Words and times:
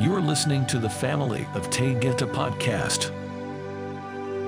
You 0.00 0.14
are 0.14 0.20
listening 0.22 0.64
to 0.68 0.78
the 0.78 0.88
Family 0.88 1.46
of 1.52 1.68
Taygeta 1.68 2.26
podcast. 2.32 3.10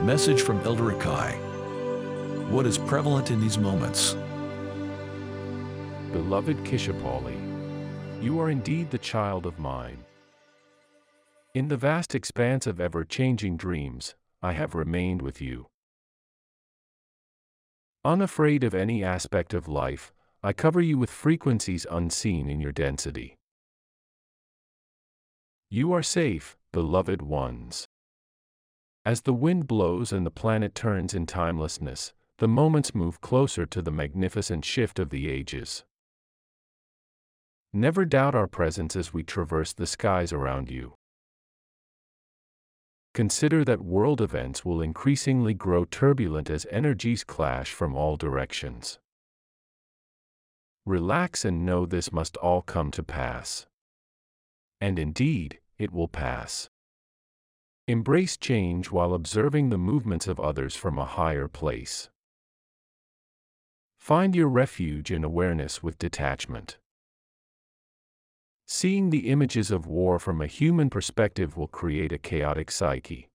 Message 0.03 0.41
from 0.41 0.59
Elder 0.61 0.95
Ikai. 0.95 2.49
What 2.49 2.65
is 2.65 2.79
prevalent 2.79 3.31
in 3.31 3.39
these 3.39 3.59
moments? 3.59 4.15
Beloved 6.11 6.57
Kishapali, 6.65 7.37
you 8.23 8.41
are 8.41 8.49
indeed 8.49 8.91
the 8.91 8.97
child 8.97 9.45
of 9.45 9.59
mine. 9.59 9.99
In 11.53 11.69
the 11.69 11.77
vast 11.77 12.15
expanse 12.15 12.67
of 12.67 12.81
ever 12.81 13.05
changing 13.05 13.59
dreams, 13.59 14.15
I 14.41 14.53
have 14.53 14.75
remained 14.75 15.21
with 15.21 15.43
you. 15.43 15.67
Unafraid 18.07 18.65
of 18.65 18.73
any 18.73 19.05
aspect 19.05 19.53
of 19.53 19.69
life, 19.69 20.15
I 20.43 20.55
cover 20.55 20.81
you 20.81 20.97
with 20.97 21.11
frequencies 21.11 21.87
unseen 21.91 22.49
in 22.49 22.59
your 22.59 22.73
density. 22.73 23.37
You 25.75 25.95
are 25.95 26.03
safe, 26.03 26.59
beloved 26.71 27.23
ones. 27.23 27.87
As 29.07 29.23
the 29.23 29.33
wind 29.33 29.67
blows 29.67 30.13
and 30.13 30.27
the 30.27 30.31
planet 30.31 30.75
turns 30.75 31.15
in 31.15 31.25
timelessness, 31.25 32.13
the 32.37 32.47
moments 32.47 32.95
move 32.95 33.23
closer 33.23 33.65
to 33.65 33.81
the 33.81 33.91
magnificent 33.91 34.67
shift 34.67 34.99
of 34.99 35.09
the 35.09 35.31
ages. 35.31 35.85
Never 37.73 38.05
doubt 38.05 38.35
our 38.35 38.47
presence 38.47 38.97
as 38.97 39.15
we 39.15 39.23
traverse 39.23 39.73
the 39.73 39.87
skies 39.87 40.31
around 40.31 40.71
you. 40.71 40.93
Consider 43.15 43.65
that 43.65 43.81
world 43.81 44.21
events 44.21 44.67
will 44.67 44.83
increasingly 44.83 45.55
grow 45.55 45.87
turbulent 45.87 46.51
as 46.51 46.67
energies 46.71 47.25
clash 47.25 47.73
from 47.73 47.97
all 47.97 48.19
directions. 48.19 48.99
Relax 50.85 51.47
and 51.47 51.65
know 51.65 51.87
this 51.87 52.13
must 52.13 52.37
all 52.37 52.61
come 52.61 52.91
to 52.91 53.03
pass. 53.03 53.65
And 54.79 54.99
indeed, 54.99 55.61
it 55.79 55.93
will 55.93 56.09
pass. 56.09 56.69
Embrace 57.89 58.37
change 58.37 58.91
while 58.91 59.13
observing 59.13 59.71
the 59.71 59.79
movements 59.79 60.29
of 60.29 60.39
others 60.39 60.77
from 60.77 60.99
a 60.99 61.05
higher 61.05 61.49
place. 61.49 62.11
Find 63.99 64.35
your 64.35 64.49
refuge 64.49 65.11
in 65.11 65.25
awareness 65.25 65.83
with 65.83 65.99
detachment. 65.99 66.79
Seeing 68.67 69.11
the 69.11 69.29
images 69.29 69.71
of 69.71 69.87
war 69.87 70.19
from 70.19 70.41
a 70.41 70.47
human 70.47 70.91
perspective 70.91 71.57
will 71.57 71.69
create 71.69 72.13
a 72.13 72.19
chaotic 72.19 72.71
psyche. 72.71 73.29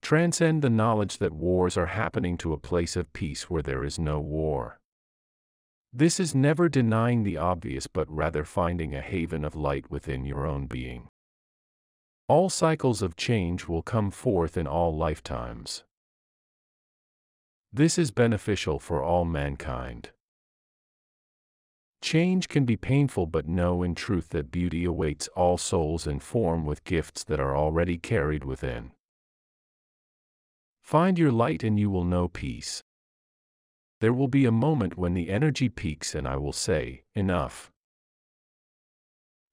Transcend 0.00 0.62
the 0.62 0.70
knowledge 0.70 1.18
that 1.18 1.32
wars 1.32 1.76
are 1.76 1.86
happening 1.86 2.38
to 2.38 2.52
a 2.52 2.58
place 2.58 2.96
of 2.96 3.12
peace 3.12 3.50
where 3.50 3.62
there 3.62 3.84
is 3.84 3.98
no 3.98 4.20
war. 4.20 4.78
This 5.92 6.20
is 6.20 6.34
never 6.34 6.68
denying 6.68 7.22
the 7.22 7.38
obvious 7.38 7.86
but 7.86 8.10
rather 8.10 8.44
finding 8.44 8.94
a 8.94 9.00
haven 9.00 9.44
of 9.44 9.56
light 9.56 9.90
within 9.90 10.24
your 10.24 10.46
own 10.46 10.66
being. 10.66 11.08
All 12.28 12.50
cycles 12.50 13.00
of 13.00 13.16
change 13.16 13.68
will 13.68 13.82
come 13.82 14.10
forth 14.10 14.58
in 14.58 14.66
all 14.66 14.94
lifetimes. 14.94 15.84
This 17.72 17.98
is 17.98 18.10
beneficial 18.10 18.78
for 18.78 19.02
all 19.02 19.24
mankind. 19.24 20.10
Change 22.02 22.48
can 22.48 22.64
be 22.64 22.76
painful, 22.76 23.26
but 23.26 23.48
know 23.48 23.82
in 23.82 23.94
truth 23.94 24.28
that 24.28 24.52
beauty 24.52 24.84
awaits 24.84 25.26
all 25.28 25.58
souls 25.58 26.06
in 26.06 26.20
form 26.20 26.64
with 26.64 26.84
gifts 26.84 27.24
that 27.24 27.40
are 27.40 27.56
already 27.56 27.98
carried 27.98 28.44
within. 28.44 28.92
Find 30.80 31.18
your 31.18 31.32
light 31.32 31.64
and 31.64 31.78
you 31.78 31.90
will 31.90 32.04
know 32.04 32.28
peace. 32.28 32.82
There 34.00 34.12
will 34.12 34.28
be 34.28 34.44
a 34.44 34.52
moment 34.52 34.96
when 34.96 35.14
the 35.14 35.28
energy 35.28 35.68
peaks 35.68 36.14
and 36.14 36.26
I 36.26 36.36
will 36.36 36.52
say, 36.52 37.02
Enough. 37.14 37.70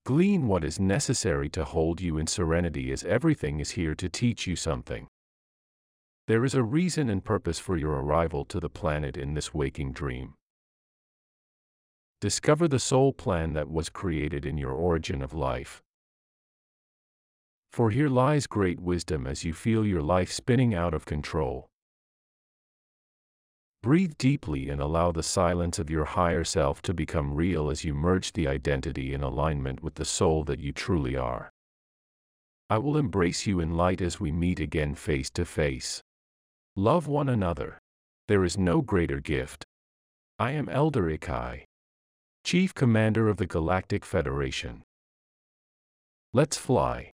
Glean 0.05 0.47
what 0.47 0.63
is 0.63 0.79
necessary 0.79 1.49
to 1.49 1.65
hold 1.65 1.99
you 1.99 2.19
in 2.19 2.27
serenity 2.27 2.91
as 2.91 3.03
everything 3.03 3.59
is 3.59 3.71
here 3.71 3.95
to 3.95 4.07
teach 4.07 4.45
you 4.45 4.55
something. 4.55 5.07
There 6.27 6.45
is 6.45 6.53
a 6.53 6.63
reason 6.63 7.09
and 7.09 7.23
purpose 7.23 7.57
for 7.57 7.75
your 7.75 7.93
arrival 7.93 8.45
to 8.45 8.59
the 8.59 8.69
planet 8.69 9.17
in 9.17 9.33
this 9.33 9.53
waking 9.53 9.93
dream. 9.93 10.35
Discover 12.21 12.67
the 12.67 12.79
soul 12.79 13.13
plan 13.13 13.53
that 13.53 13.69
was 13.69 13.89
created 13.89 14.45
in 14.45 14.57
your 14.57 14.71
origin 14.71 15.23
of 15.23 15.33
life. 15.33 15.81
For 17.71 17.89
here 17.89 18.09
lies 18.09 18.47
great 18.47 18.79
wisdom 18.79 19.25
as 19.25 19.43
you 19.43 19.53
feel 19.53 19.85
your 19.85 20.01
life 20.01 20.31
spinning 20.31 20.73
out 20.73 20.93
of 20.93 21.05
control. 21.05 21.67
Breathe 23.85 24.17
deeply 24.17 24.69
and 24.69 24.81
allow 24.81 25.11
the 25.11 25.21
silence 25.21 25.77
of 25.77 25.91
your 25.91 26.05
higher 26.05 26.43
self 26.43 26.81
to 26.81 26.91
become 26.91 27.35
real 27.35 27.69
as 27.69 27.83
you 27.83 27.93
merge 27.93 28.33
the 28.33 28.47
identity 28.47 29.13
in 29.13 29.21
alignment 29.21 29.83
with 29.83 29.93
the 29.93 30.03
soul 30.03 30.43
that 30.45 30.59
you 30.59 30.71
truly 30.71 31.15
are. 31.15 31.51
I 32.67 32.79
will 32.79 32.97
embrace 32.97 33.45
you 33.45 33.59
in 33.59 33.77
light 33.77 34.01
as 34.01 34.19
we 34.19 34.31
meet 34.31 34.59
again 34.59 34.95
face 34.95 35.29
to 35.35 35.45
face. 35.45 36.01
Love 36.75 37.05
one 37.05 37.29
another. 37.29 37.77
There 38.27 38.43
is 38.43 38.57
no 38.57 38.81
greater 38.81 39.19
gift. 39.19 39.63
I 40.39 40.53
am 40.53 40.67
Elder 40.67 41.03
Ikai, 41.03 41.65
Chief 42.43 42.73
Commander 42.73 43.29
of 43.29 43.37
the 43.37 43.45
Galactic 43.45 44.03
Federation. 44.03 44.81
Let's 46.33 46.57
fly. 46.57 47.11